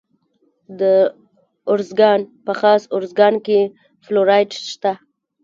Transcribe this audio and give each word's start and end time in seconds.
د 0.79 0.81
ارزګان 1.73 2.19
په 2.45 2.53
خاص 2.59 2.81
ارزګان 2.95 3.35
کې 3.45 3.59
فلورایټ 4.05 4.51
شته. 4.71 4.91